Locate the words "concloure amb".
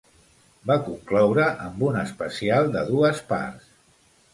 0.87-1.85